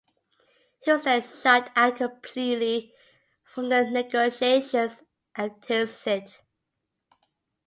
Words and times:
He 0.81 0.91
was 0.91 1.03
then 1.03 1.21
shut 1.21 1.71
out 1.75 1.97
completely 1.97 2.91
from 3.43 3.69
the 3.69 3.87
negotiations 3.87 5.03
at 5.35 5.61
Tilsit. 5.61 6.39